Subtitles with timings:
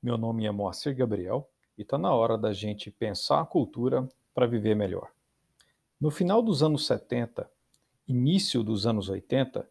[0.00, 4.46] Meu nome é Moacir Gabriel e está na hora da gente pensar a cultura para
[4.46, 5.10] viver melhor.
[6.00, 7.50] No final dos anos 70,
[8.06, 9.68] início dos anos 80,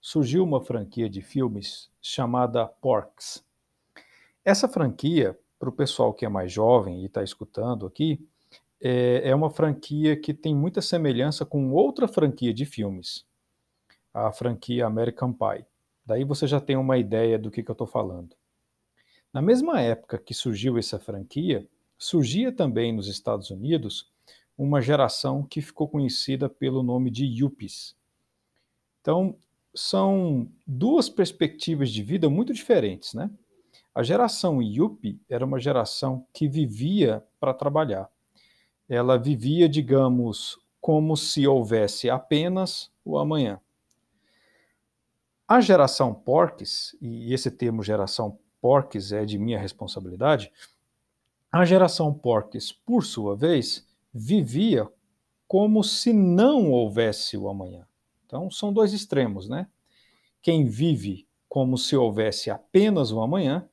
[0.00, 3.46] surgiu uma franquia de filmes chamada Porks.
[4.44, 8.28] Essa franquia, para o pessoal que é mais jovem e está escutando aqui,
[8.80, 13.24] é, é uma franquia que tem muita semelhança com outra franquia de filmes,
[14.12, 15.64] a franquia American Pie.
[16.04, 18.34] Daí você já tem uma ideia do que, que eu estou falando.
[19.34, 24.08] Na mesma época que surgiu essa franquia, surgia também nos Estados Unidos
[24.56, 27.96] uma geração que ficou conhecida pelo nome de Yuppies.
[29.00, 29.36] Então,
[29.74, 33.28] são duas perspectivas de vida muito diferentes, né?
[33.92, 38.08] A geração Yuppie era uma geração que vivia para trabalhar.
[38.88, 43.60] Ela vivia, digamos, como se houvesse apenas o amanhã.
[45.48, 50.50] A geração Porques, e esse termo geração Porques é de minha responsabilidade,
[51.52, 54.88] a geração Porques, por sua vez, vivia
[55.46, 57.86] como se não houvesse o amanhã.
[58.24, 59.66] Então, são dois extremos, né?
[60.40, 63.68] Quem vive como se houvesse apenas o amanhã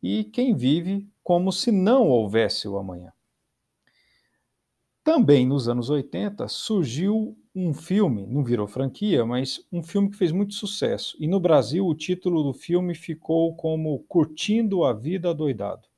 [0.00, 3.12] e quem vive como se não houvesse o amanhã.
[5.04, 10.30] Também nos anos 80 surgiu um filme, não virou franquia, mas um filme que fez
[10.30, 11.16] muito sucesso.
[11.18, 15.88] E no Brasil o título do filme ficou como Curtindo a Vida Doidado.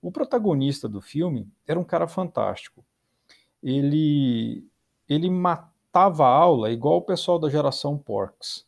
[0.00, 2.84] O protagonista do filme era um cara fantástico.
[3.60, 4.64] Ele,
[5.08, 8.64] ele matava a aula igual o pessoal da geração Porks,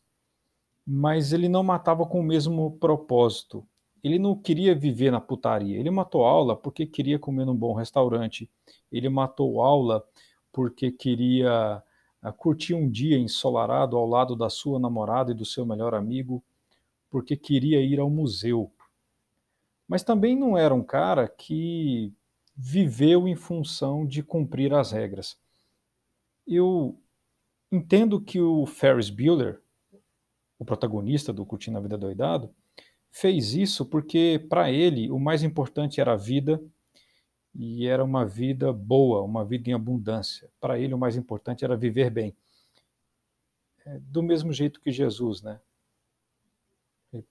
[0.84, 3.64] mas ele não matava com o mesmo propósito
[4.02, 5.78] ele não queria viver na putaria.
[5.78, 8.50] Ele matou aula porque queria comer num bom restaurante.
[8.90, 10.04] Ele matou aula
[10.52, 11.82] porque queria
[12.22, 16.42] uh, curtir um dia ensolarado ao lado da sua namorada e do seu melhor amigo,
[17.08, 18.72] porque queria ir ao museu.
[19.86, 22.12] Mas também não era um cara que
[22.56, 25.38] viveu em função de cumprir as regras.
[26.46, 26.98] Eu
[27.70, 29.62] entendo que o Ferris Bueller,
[30.58, 32.52] o protagonista do Curtindo a Vida Doidado,
[33.12, 36.60] fez isso porque, para ele, o mais importante era a vida
[37.54, 40.50] e era uma vida boa, uma vida em abundância.
[40.58, 42.34] Para ele, o mais importante era viver bem.
[43.84, 45.60] É, do mesmo jeito que Jesus, né?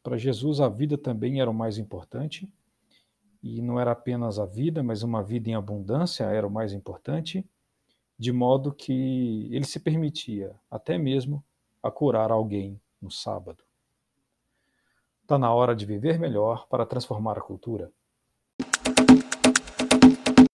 [0.03, 2.47] Para Jesus, a vida também era o mais importante.
[3.41, 7.43] E não era apenas a vida, mas uma vida em abundância era o mais importante,
[8.19, 11.43] de modo que ele se permitia até mesmo
[11.81, 13.63] a curar alguém no sábado.
[15.31, 17.89] Está na hora de viver melhor para transformar a cultura.